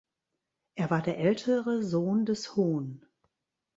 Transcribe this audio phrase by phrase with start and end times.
[0.73, 3.05] Er war der ältere Sohn des Hon.